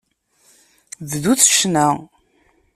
Bdut 1.09 1.41
ccna. 1.51 1.87